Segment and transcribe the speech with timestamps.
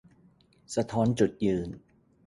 [0.75, 1.69] สะท้อนจุดยืน